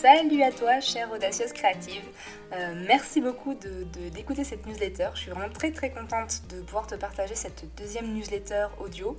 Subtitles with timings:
[0.00, 2.04] Salut à toi, chère audacieuse créative.
[2.52, 5.08] Euh, merci beaucoup d'écouter de, cette newsletter.
[5.14, 9.18] Je suis vraiment très très contente de pouvoir te partager cette deuxième newsletter audio.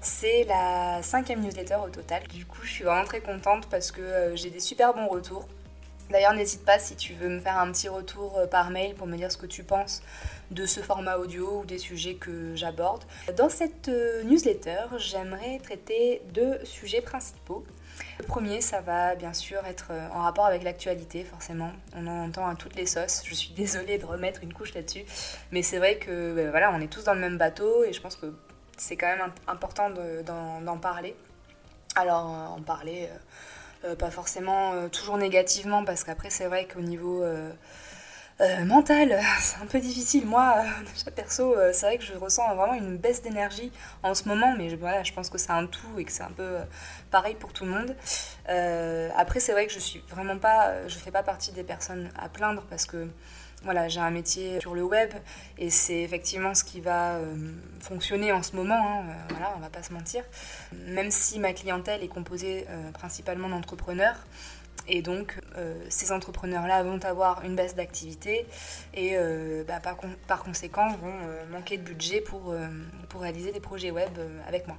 [0.00, 2.22] C'est la cinquième newsletter au total.
[2.28, 5.48] Du coup, je suis vraiment très contente parce que euh, j'ai des super bons retours.
[6.10, 9.08] D'ailleurs, n'hésite pas si tu veux me faire un petit retour euh, par mail pour
[9.08, 10.00] me dire ce que tu penses
[10.50, 13.04] de ce format audio ou des sujets que j'aborde.
[13.36, 13.88] Dans cette
[14.24, 17.64] newsletter, j'aimerais traiter deux sujets principaux.
[18.18, 21.72] Le premier, ça va bien sûr être euh, en rapport avec l'actualité, forcément.
[21.96, 23.22] On en entend à toutes les sauces.
[23.24, 25.04] Je suis désolée de remettre une couche là-dessus.
[25.52, 28.00] Mais c'est vrai que ben, voilà, on est tous dans le même bateau et je
[28.00, 28.34] pense que
[28.76, 31.14] c'est quand même important d'en parler.
[31.96, 33.08] Alors, euh, en parler,
[33.84, 37.24] euh, pas forcément toujours négativement, parce qu'après, c'est vrai qu'au niveau
[38.40, 40.26] euh, mental, c'est un peu difficile.
[40.26, 43.70] Moi, euh, perso, euh, c'est vrai que je ressens vraiment une baisse d'énergie
[44.02, 46.30] en ce moment, mais voilà, je pense que c'est un tout et que c'est un
[46.30, 46.56] peu
[47.10, 47.94] pareil pour tout le monde.
[49.16, 52.28] après, c'est vrai que je suis vraiment pas, je fais pas partie des personnes à
[52.28, 53.08] plaindre parce que
[53.62, 55.10] voilà, j'ai un métier sur le web
[55.58, 57.18] et c'est effectivement ce qui va
[57.80, 59.02] fonctionner en ce moment.
[59.02, 60.24] Hein, voilà, on va pas se mentir.
[60.86, 64.16] Même si ma clientèle est composée principalement d'entrepreneurs.
[64.92, 68.44] Et donc, euh, ces entrepreneurs-là vont avoir une baisse d'activité
[68.92, 69.78] et euh, bah,
[70.26, 72.52] par, conséquent vont euh, manquer de budget pour,
[73.08, 74.10] pour réaliser des projets web
[74.48, 74.76] avec moi.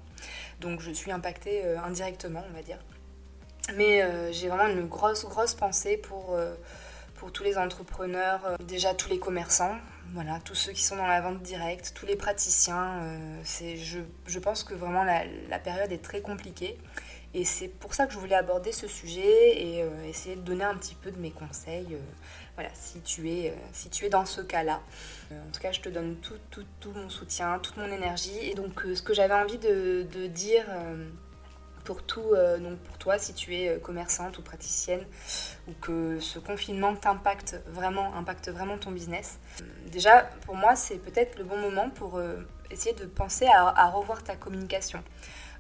[0.60, 2.78] Donc, je suis impactée indirectement, on va dire.
[3.78, 6.38] Mais j'ai vraiment une grosse, grosse pensée pour,
[7.16, 9.78] pour tous les entrepreneurs, déjà tous les commerçants,
[10.14, 13.02] voilà, tous ceux qui sont dans la vente directe, tous les praticiens.
[13.46, 16.78] je, je, pense que vraiment la période est très compliquée.
[17.34, 20.66] Et c'est pour ça que je voulais aborder ce sujet et euh, essayer de donner
[20.66, 21.88] un petit peu de mes conseils.
[21.94, 22.00] Euh,
[22.56, 24.82] voilà, si tu es, euh, si tu es dans ce cas-là.
[25.32, 28.38] en tout cas, je te donne tout, tout, tout, mon soutien, toute mon énergie.
[28.42, 30.66] Et donc, ce que j'avais envie de, de dire
[31.86, 35.04] pour tout, donc pour toi, si tu es commerçante ou praticienne,
[35.68, 39.40] ou que ce confinement t'impacte vraiment, impacte vraiment ton business.
[39.88, 42.22] Déjà, pour moi, c'est peut-être le bon moment pour
[42.72, 45.04] essayer de penser à, revoir ta communication.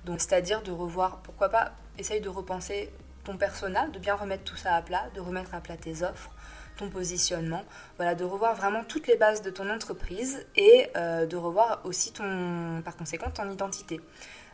[0.05, 2.91] Donc, c'est-à-dire de revoir, pourquoi pas, essaye de repenser
[3.23, 6.31] ton persona, de bien remettre tout ça à plat, de remettre à plat tes offres,
[6.77, 7.63] ton positionnement,
[7.97, 12.11] voilà, de revoir vraiment toutes les bases de ton entreprise et euh, de revoir aussi
[12.11, 13.99] ton, par conséquent, ton identité.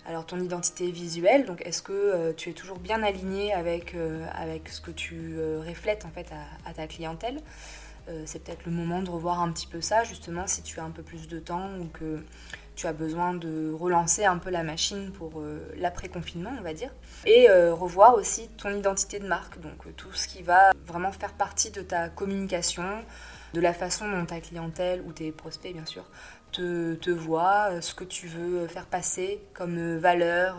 [0.06, 4.26] Alors ton identité visuelle, donc est-ce que euh, tu es toujours bien aligné avec, euh,
[4.36, 6.28] avec ce que tu reflètes en fait
[6.66, 7.42] à ta clientèle?
[8.26, 10.92] C'est peut-être le moment de revoir un petit peu ça, justement, si tu as un
[10.92, 12.24] peu plus de temps ou que
[12.78, 16.92] tu as besoin de relancer un peu la machine pour euh, l'après-confinement, on va dire.
[17.26, 21.12] Et euh, revoir aussi ton identité de marque, donc euh, tout ce qui va vraiment
[21.12, 22.84] faire partie de ta communication,
[23.56, 26.04] de la façon dont ta clientèle ou tes prospects, bien sûr,
[26.52, 30.58] te, te voient, ce que tu veux faire passer comme valeur.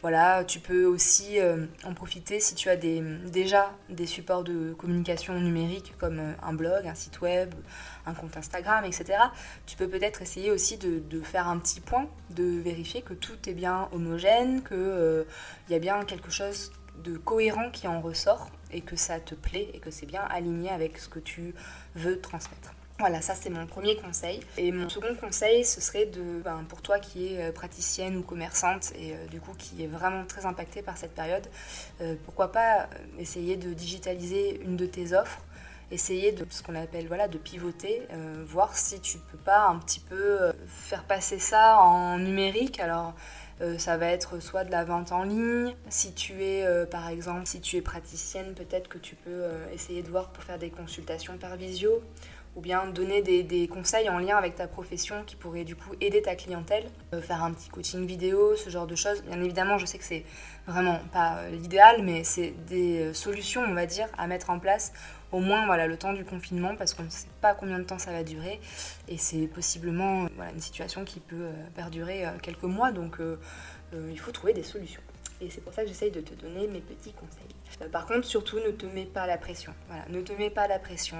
[0.00, 1.38] Voilà, tu peux aussi
[1.84, 6.94] en profiter si tu as déjà des supports de communication numérique comme un blog, un
[6.94, 7.52] site web,
[8.08, 9.18] un compte Instagram, etc.
[9.66, 13.54] Tu peux peut-être essayer aussi de, faire un petit point, de vérifier que tout est
[13.54, 15.24] bien homogène, qu'il euh,
[15.68, 16.72] y a bien quelque chose
[17.02, 20.70] de cohérent qui en ressort et que ça te plaît et que c'est bien aligné
[20.70, 21.54] avec ce que tu
[21.94, 22.72] veux transmettre.
[22.98, 24.40] Voilà, ça c'est mon premier conseil.
[24.56, 28.22] Et mon second conseil, ce serait de, ben, pour toi qui es euh, praticienne ou
[28.22, 31.46] commerçante et euh, du coup qui est vraiment très impactée par cette période,
[32.24, 32.88] pourquoi pas
[33.18, 35.40] essayer de digitaliser une de tes offres
[35.90, 40.00] essayer de ce qu'on appelle de pivoter, euh, voir si tu peux pas un petit
[40.00, 42.80] peu euh, faire passer ça en numérique.
[42.80, 43.14] Alors
[43.60, 47.46] euh, ça va être soit de la vente en ligne, si tu es par exemple
[47.46, 51.38] si tu es praticienne, peut-être que tu peux essayer de voir pour faire des consultations
[51.38, 52.02] par visio
[52.58, 56.20] ou bien donner des, conseils en lien avec ta profession qui pourraient du coup aider
[56.20, 56.84] ta clientèle,
[57.22, 59.22] faire un petit coaching vidéo, ce genre de choses.
[59.22, 60.24] Bien évidemment, je sais que c'est
[60.66, 64.92] vraiment pas l'idéal, mais c'est des solutions, on va dire, à mettre en place
[65.32, 67.98] au moins voilà, le temps du confinement parce qu'on ne sait pas combien de temps
[67.98, 68.60] ça va durer
[69.08, 73.36] et c'est possiblement voilà, une situation qui peut euh, perdurer euh, quelques mois donc euh,
[74.10, 75.00] il faut trouver des solutions.
[75.40, 77.90] Et c'est pour ça que j'essaye de te donner mes petits conseils.
[77.90, 79.72] par contre, surtout, ne te mets pas la pression.
[79.86, 81.16] Voilà, ne te mets pas la pression.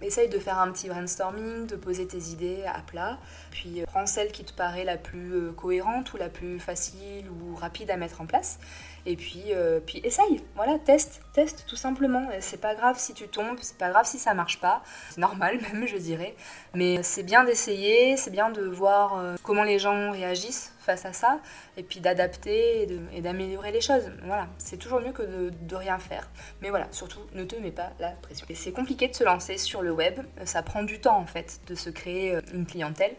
[0.00, 3.18] Essaye de faire un petit brainstorming, de poser tes idées à plat.
[3.50, 7.90] Puis prends celle qui te paraît la plus cohérente ou la plus facile ou rapide
[7.90, 8.58] à mettre en place.
[9.06, 12.28] Et puis, euh, puis essaye, voilà, teste, teste tout simplement.
[12.40, 15.58] C'est pas grave si tu tombes, c'est pas grave si ça marche pas, c'est normal
[15.72, 16.34] même, je dirais.
[16.74, 21.12] Mais c'est bien d'essayer, c'est bien de voir euh, comment les gens réagissent face à
[21.12, 21.40] ça,
[21.76, 24.10] et puis d'adapter et d'améliorer les choses.
[24.24, 26.28] Voilà, c'est toujours mieux que de, rien faire.
[26.60, 28.46] Mais voilà, surtout, ne te mets pas la pression.
[28.48, 31.60] Et c'est compliqué de se lancer sur le web, ça prend du temps en fait
[31.66, 33.14] de se créer euh, une clientèle.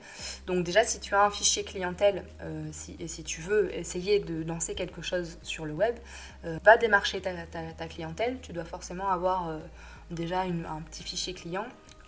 [0.48, 2.24] Donc déjà, si tu as un fichier clientèle,
[2.72, 5.96] si, et si tu veux essayer de lancer quelque chose sur le web,
[6.64, 9.60] va démarcher ta, clientèle, tu dois forcément avoir
[10.12, 11.66] déjà un petit fichier client.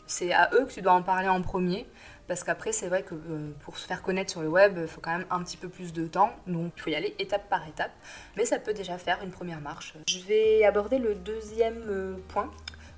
[0.07, 1.87] C'est à eux que tu dois en parler en premier
[2.31, 5.01] parce qu'après, c'est vrai que euh, pour se faire connaître sur le web, il faut
[5.01, 6.31] quand même un petit peu plus de temps.
[6.47, 7.91] Donc, il faut y aller étape par étape.
[8.37, 9.95] Mais ça peut déjà faire une première marche.
[10.07, 12.49] Je vais aborder le deuxième euh, point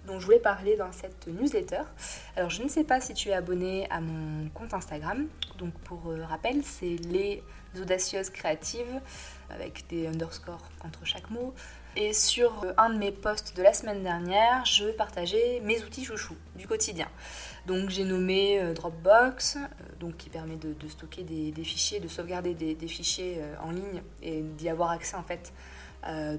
[0.05, 1.81] dont je voulais parler dans cette newsletter.
[2.35, 5.27] Alors, je ne sais pas si tu es abonné à mon compte Instagram.
[5.57, 7.41] Donc, pour euh, rappel, c'est les
[7.81, 9.01] audacieuses créatives
[9.49, 11.55] avec des underscores entre chaque mot.
[11.95, 16.37] Et sur un de mes posts de la semaine dernière, je partageais mes outils chouchous
[16.55, 17.07] du quotidien.
[17.65, 19.59] Donc j'ai nommé euh, Dropbox, euh,
[19.99, 24.41] donc qui permet de, stocker des, fichiers, de sauvegarder des, fichiers euh, en ligne et
[24.41, 25.53] d'y avoir accès en fait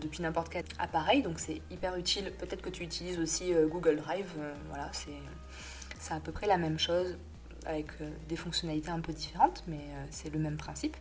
[0.02, 1.22] depuis n'importe quel appareil.
[1.22, 2.30] Donc c'est hyper utile.
[2.38, 4.30] Peut-être que tu utilises aussi Google Drive.
[4.68, 7.16] voilà, c'est à peu près la même chose
[7.64, 7.86] avec
[8.28, 9.80] des fonctionnalités un peu différentes, mais
[10.10, 10.98] c'est le même principe.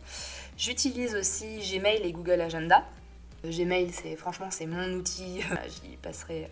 [0.56, 2.86] J'utilise aussi Gmail et Google Agenda.
[3.44, 5.42] Gmail, c'est franchement c'est mon outil.
[5.68, 6.50] J'y passerai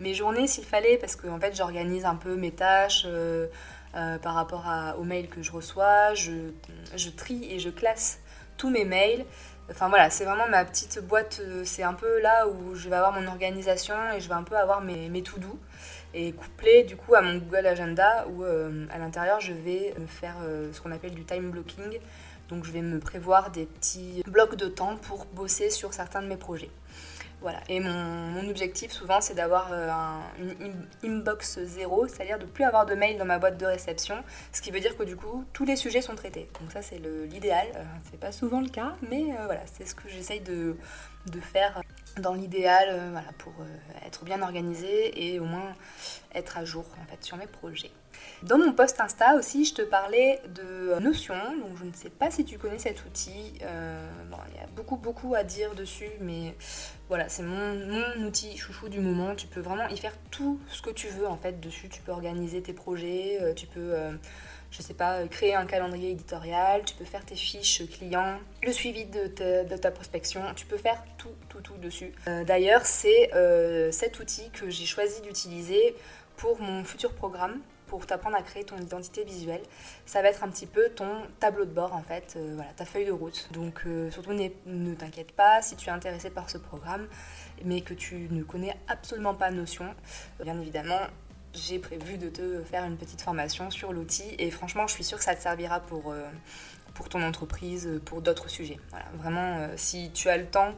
[0.00, 3.46] mes journées s'il fallait, parce que en fait j'organise un peu mes tâches euh,
[3.94, 4.64] euh, par rapport
[4.98, 8.20] aux mails que je reçois, je, trie et je classe
[8.56, 9.24] tous mes mails.
[9.70, 12.96] Enfin voilà, c'est vraiment ma petite boîte, euh, c'est un peu là où je vais
[12.96, 15.58] avoir mon organisation et je vais un peu avoir mes, mes to-do
[16.14, 20.36] et couplé du coup à mon Google Agenda où à l'intérieur je vais faire
[20.70, 22.00] ce qu'on appelle du time blocking.
[22.50, 26.26] Donc je vais me prévoir des petits blocs de temps pour bosser sur certains de
[26.26, 26.68] mes projets.
[27.42, 27.60] Voilà.
[27.68, 29.88] Et mon, objectif souvent c'est d'avoir euh,
[30.60, 34.16] une inbox zéro, c'est-à-dire de plus avoir de mails dans ma boîte de réception,
[34.52, 36.48] ce qui veut dire que du coup tous les sujets sont traités.
[36.60, 39.94] Donc ça c'est l'idéal, euh, c'est pas souvent le cas, mais euh, voilà, c'est ce
[39.94, 40.76] que j'essaye de,
[41.40, 41.80] faire
[42.18, 43.52] dans l'idéal voilà, pour
[44.06, 45.74] être bien organisé et au moins
[46.34, 47.90] être à jour en fait sur mes projets.
[48.42, 51.36] Dans mon post Insta aussi, je te parlais de Notion.
[51.60, 53.54] Donc, je ne sais pas si tu connais cet outil.
[53.62, 54.08] Euh,
[54.48, 56.54] il y a beaucoup, beaucoup à dire dessus, mais
[57.08, 59.36] voilà, c'est mon, outil chouchou du moment.
[59.36, 61.88] Tu peux vraiment y faire tout ce que tu veux en fait dessus.
[61.88, 63.94] Tu peux organiser tes projets, euh, tu peux.
[64.72, 68.72] Euh, je sais pas, créer un calendrier éditorial, tu peux faire tes fiches clients, le
[68.72, 69.26] suivi de
[69.76, 72.12] ta, prospection, tu peux faire tout, tout, tout dessus.
[72.46, 73.30] D'ailleurs, c'est
[73.92, 75.94] cet outil que j'ai choisi d'utiliser
[76.36, 77.60] pour mon futur programme
[77.92, 79.60] pour t'apprendre à créer ton identité visuelle.
[80.06, 81.10] Ça va être un petit peu ton
[81.40, 83.50] tableau de bord en fait, euh, voilà, ta feuille de route.
[83.52, 87.06] Donc euh, surtout ne t'inquiète pas si tu es intéressé par ce programme,
[87.66, 89.94] mais que tu ne connais absolument pas Notion.
[90.42, 91.00] Bien évidemment,
[91.54, 95.18] j'ai prévu de te faire une petite formation sur l'outil et franchement, je suis sûre
[95.18, 96.22] que ça te servira pour, euh,
[96.94, 98.78] pour ton entreprise, pour d'autres sujets.
[98.90, 100.74] Voilà, vraiment, si tu as le temps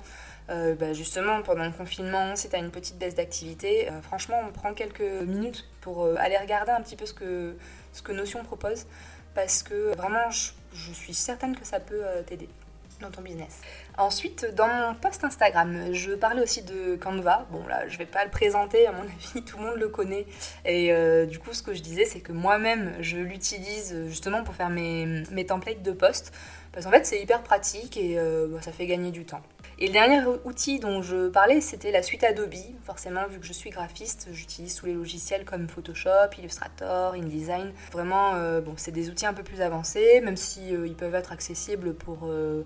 [0.51, 4.41] euh, bah, justement pendant le confinement, si tu as une petite baisse d'activité, euh, franchement,
[4.47, 7.57] on prend quelques minutes pour euh, aller regarder un petit peu ce que,
[7.93, 8.87] ce que Notion propose
[9.35, 12.49] parce que vraiment, je, je suis certaine que ça peut t'aider
[13.11, 13.61] ton business.
[13.97, 17.47] Ensuite, dans mon post Instagram, je parlais aussi de Canva.
[17.51, 20.27] Bon, là, je vais pas le présenter, à mon avis, tout le monde le connaît.
[20.65, 20.93] Et
[21.27, 25.23] du coup, ce que je disais, c'est que moi-même, je l'utilise justement pour faire mes,
[25.31, 26.33] mes templates de post.
[26.75, 29.41] Parce qu'en fait, c'est hyper pratique et bah, ça fait gagner du temps.
[29.79, 32.55] Et le dernier outil dont je parlais, c'était la suite Adobe.
[32.85, 37.73] Forcément, vu que je suis graphiste, j'utilise tous les logiciels comme Photoshop, Illustrator, InDesign.
[37.91, 41.33] Vraiment, euh, bon, c'est des outils un peu plus avancés, même si euh, peuvent être
[41.33, 42.63] accessibles pour euh,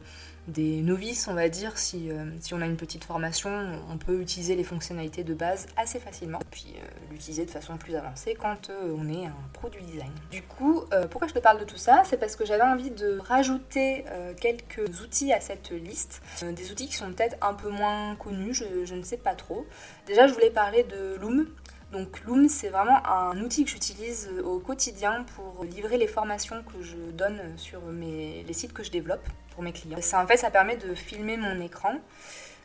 [0.48, 1.78] des novices, on va dire.
[1.78, 3.50] Si, euh, si, on a une petite formation,
[3.90, 7.94] on peut utiliser les fonctionnalités de base assez facilement, puis euh, l'utiliser de façon plus
[7.94, 10.10] avancée quand euh, on est un pro du design.
[10.30, 12.02] Du coup, pourquoi je te parle de tout ça?
[12.04, 14.04] C'est parce que j'avais envie de rajouter
[14.40, 18.94] quelques outils à cette liste, des outils qui sont peut-être un peu moins connus, je,
[18.94, 19.66] ne sais pas trop.
[20.06, 21.46] Déjà, je voulais parler de Loom,
[21.92, 26.82] donc Loom, c'est vraiment un outil que j'utilise au quotidien pour livrer les formations que
[26.82, 29.26] je donne sur les sites que je développe
[29.58, 29.98] pour mes clients.
[30.00, 31.96] Ça, en fait, ça permet de filmer mon écran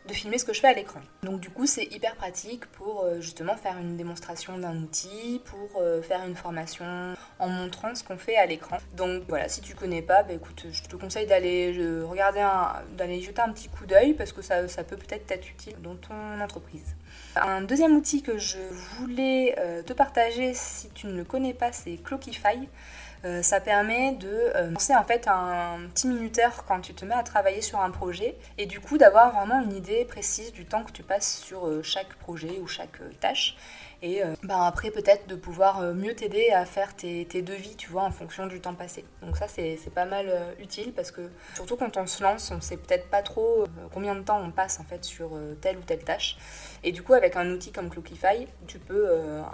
[0.06, 1.00] de filmer ce que je fais à l'écran.
[1.24, 5.82] Donc du coup c'est hyper pratique pour euh, justement faire une démonstration d'un outil, pour
[5.82, 8.80] euh, faire une formation en montrant ce qu'on fait à l'écran.
[8.98, 11.72] Donc voilà, si tu connais pas, bah, écoute, je te conseille d'aller
[12.04, 12.46] regarder,
[12.98, 15.96] d'aller jeter un petit coup d'œil parce que ça, ça peut peut-être être utile dans
[15.96, 16.96] ton entreprise.
[17.36, 18.58] Un deuxième outil que je
[18.98, 22.68] voulais euh, te partager si tu ne le connais pas, c'est Clockify.
[23.26, 27.16] Euh, ça permet de euh, lancer en fait un petit minuteur quand tu te mets
[27.16, 30.84] à travailler sur un projet et du coup d'avoir vraiment une idée précise du temps
[30.84, 33.56] que tu passes sur euh, chaque projet ou chaque tâche
[34.02, 38.12] et ben après peut-être de pouvoir mieux t'aider à faire tes, devis, tu vois, en
[38.12, 39.06] fonction du temps passé.
[39.22, 41.22] Donc ça c'est pas mal utile parce que
[41.56, 43.64] surtout quand on se lance, on sait peut-être pas trop
[43.94, 46.36] combien de temps on passe en fait sur telle ou telle tâche.
[46.84, 49.08] Et du coup avec un outil comme Clockify, tu peux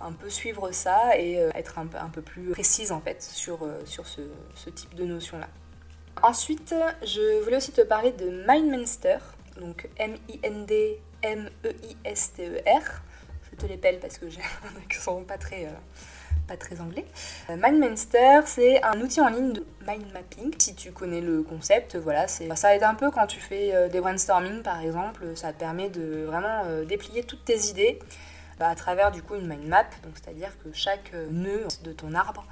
[0.04, 3.59] un peu suivre ça et être un peu, un peu plus précise en fait sur,
[3.86, 4.22] sur ce,
[4.70, 5.48] type de notion-là.
[6.22, 9.20] Ensuite, je voulais aussi te parler de MindMinster.
[9.60, 11.02] donc M-I-N-D-M-E-I-S-T-E-R.
[13.52, 15.72] Je te l'épelle parce que j'ai un accent pas très, euh,
[16.48, 17.06] pas très anglais.
[17.50, 20.54] Euh, MindMaster, c'est un outil en ligne de mind mapping.
[20.58, 24.02] Si tu connais le concept, voilà, ça aide un peu quand tu fais euh, des
[24.02, 25.36] brainstorming par exemple.
[25.36, 28.00] Ça permet de vraiment déplier toutes tes idées
[28.60, 29.86] à travers du coup une mind map.
[30.04, 32.46] Donc c'est-à-dire que chaque nœud de ton arbre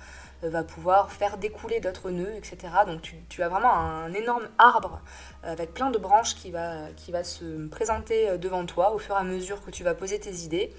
[0.44, 2.58] va pouvoir faire découler d'autres nœuds, etc.
[2.86, 5.02] Donc tu, as vraiment un énorme arbre
[5.44, 9.20] avec plein de branches qui va, qui va se présenter devant toi au fur et
[9.20, 10.74] à mesure que tu vas poser tes idées.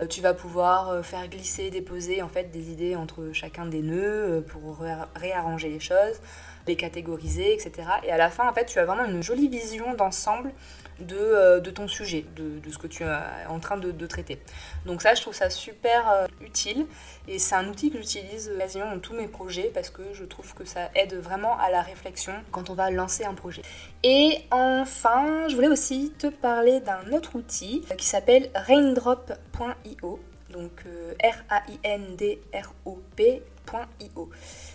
[0.00, 3.82] Euh, tu vas pouvoir euh, faire glisser, déposer en fait des idées entre chacun des
[3.82, 4.78] nœuds euh, pour
[5.14, 6.20] réarranger les choses,
[6.66, 7.88] les catégoriser, etc.
[8.04, 10.52] Et à la fin, en fait, tu as vraiment une jolie vision d'ensemble
[11.00, 13.06] de, de, ton sujet, de, de, ce que tu es
[13.48, 14.38] en train de, traiter.
[14.86, 16.86] Donc ça, je trouve ça super utile
[17.28, 20.54] et c'est un outil que j'utilise quasiment dans tous mes projets parce que je trouve
[20.54, 23.62] que ça aide vraiment à la réflexion quand on va lancer un projet.
[24.02, 30.20] Et enfin, je voulais aussi te parler d'un autre outil qui s'appelle raindrop.io.
[30.50, 31.92] Donc euh, R-A-I-N-D-R-O-P.io.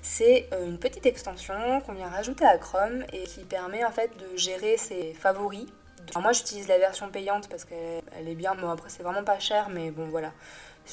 [0.02, 4.12] C'est euh, une petite extension qu'on vient rajouter à Chrome et qui permet en fait
[4.18, 5.68] de gérer ses favoris.
[6.16, 9.70] moi j'utilise la version payante parce qu'elle est bien, bon après c'est vraiment pas cher
[9.70, 10.32] mais bon voilà.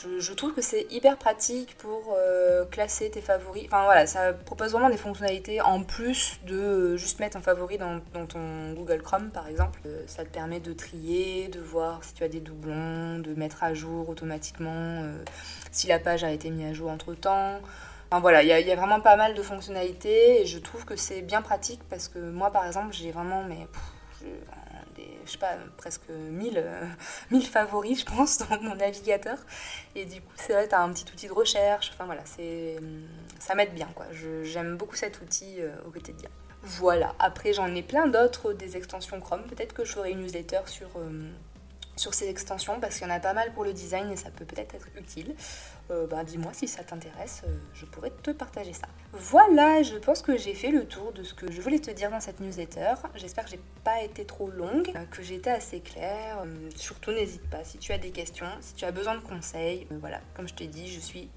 [0.03, 3.65] Je, trouve que c'est hyper pratique pour euh, classer tes favoris.
[3.67, 8.01] Enfin voilà, ça propose vraiment des fonctionnalités en plus de juste mettre un favori dans,
[8.27, 9.81] ton Google Chrome par exemple.
[9.87, 13.63] Euh, ça te permet de trier, de voir si tu as des doublons, de mettre
[13.63, 15.17] à jour automatiquement euh,
[15.71, 17.61] si la page a été mise à jour entre temps.
[18.11, 21.23] Enfin voilà, il y, a vraiment pas mal de fonctionnalités et je trouve que c'est
[21.23, 23.67] bien pratique parce que moi par exemple j'ai vraiment mais
[25.33, 26.65] sais pas, presque 1000,
[27.31, 29.39] 1000 euh, favoris, je pense, dans mon navigateur.
[29.95, 31.91] Et du coup, c'est vrai, tu un petit outil de recherche.
[31.93, 32.23] Enfin voilà,
[33.39, 34.07] ça m'aide bien, quoi.
[34.43, 36.31] j'aime beaucoup cet outil euh, au quotidien.
[36.67, 39.43] Voilà, après j'en ai plein d'autres, des extensions Chrome.
[39.43, 41.29] Peut-être que je ferai une newsletter sur, euh,
[41.97, 44.31] sur ces extensions parce qu'il y en a pas mal pour le design et ça
[44.31, 45.35] peut peut-être être utile.
[45.91, 48.89] Euh, bah, dis-moi si ça t'intéresse, euh, je pourrais te partager ça.
[49.13, 52.11] Voilà, je pense que j'ai fait le tour de ce que je voulais te dire
[52.11, 52.95] dans cette newsletter.
[53.15, 56.45] J'espère que j'ai pas été trop longue, euh, que j'ai été assez claire.
[56.75, 59.87] surtout, n'hésite pas si tu as des questions, si tu as besoin de conseils.
[60.01, 61.29] voilà, comme je t'ai dit, je suis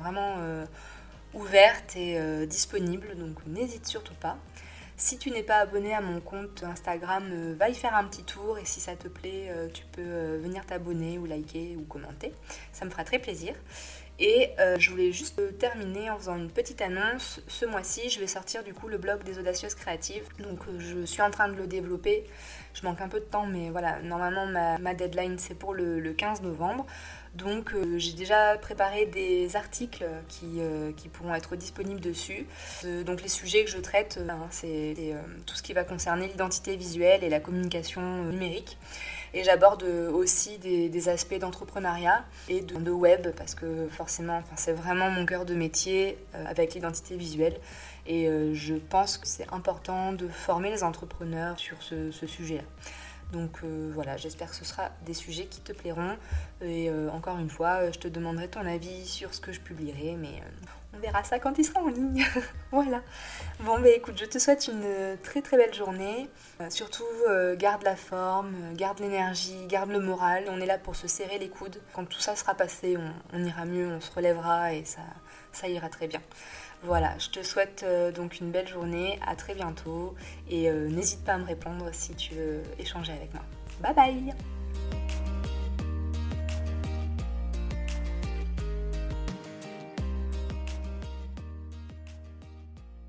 [0.00, 0.36] vraiment
[1.34, 4.38] ouverte et disponible, donc n'hésite surtout pas.
[5.00, 8.24] Si tu n'es pas abonné à mon compte Instagram, euh, va y faire un petit
[8.24, 11.82] tour et si ça te plaît, euh, tu peux euh, venir t'abonner ou liker ou
[11.82, 12.32] commenter.
[12.72, 13.54] Ça me fera très plaisir.
[14.20, 17.40] Et je voulais juste terminer en faisant une petite annonce.
[17.46, 20.24] Ce mois-ci, je vais sortir du coup le blog des audacieuses créatives.
[20.40, 22.24] Donc je suis en train de le développer.
[22.74, 26.42] Je manque un peu de temps, mais voilà, normalement ma, deadline c'est pour le 15
[26.42, 26.84] novembre.
[27.38, 32.46] Donc euh, j'ai déjà préparé des articles qui, euh, qui, pourront être disponibles dessus.
[32.84, 35.14] Euh, donc les sujets que je traite, hein, c'est
[35.46, 38.76] tout ce qui va concerner l'identité visuelle et la communication numérique.
[39.34, 45.26] Et j'aborde aussi des, aspects d'entrepreneuriat et de, web parce que forcément c'est vraiment mon
[45.26, 47.58] cœur de métier avec l'identité visuelle.
[48.06, 52.64] Et je pense que c'est important de former les entrepreneurs sur ce, ce sujet-là.
[53.32, 56.16] Donc euh, voilà, j'espère que ce sera des sujets qui te plairont.
[56.62, 59.60] Et euh, encore une fois, euh, je te demanderai ton avis sur ce que je
[59.60, 60.42] publierai, mais
[60.94, 62.24] on verra ça quand il sera en ligne.
[62.72, 63.02] voilà.
[63.60, 66.30] Bon, bah écoute, je te souhaite une très très belle journée.
[66.70, 67.04] surtout,
[67.56, 70.44] garde la forme, garde l'énergie, garde le moral.
[70.48, 71.80] On est là pour se serrer les coudes.
[71.92, 72.96] Quand tout ça sera passé,
[73.34, 75.02] on, ira mieux, on se relèvera et ça,
[75.52, 76.22] ça ira très bien.
[76.82, 80.14] Voilà, je te souhaite euh, donc une belle journée, à très bientôt
[80.48, 83.42] et euh, n'hésite pas à me répondre si tu veux échanger avec moi.
[83.82, 84.34] Bye bye